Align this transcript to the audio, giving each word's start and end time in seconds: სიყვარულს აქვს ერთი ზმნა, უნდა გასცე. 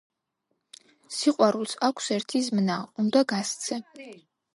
სიყვარულს 1.17 1.75
აქვს 1.87 2.07
ერთი 2.15 2.41
ზმნა, 2.47 2.79
უნდა 3.05 3.23
გასცე. 3.35 3.79